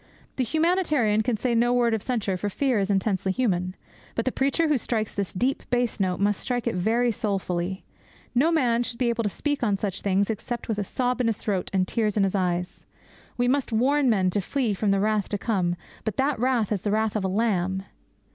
[0.37, 3.75] The humanitarian can say no word of censure, for fear is intensely human.
[4.15, 7.83] But the preacher who strikes this deep bass note must strike it very soulfully.
[8.33, 11.27] No man should be able to speak on such things except with a sob in
[11.27, 12.83] his throat and tears in his eyes.
[13.37, 16.81] We must warn men to flee from the wrath to come; but that wrath is
[16.81, 17.83] the wrath of a Lamb.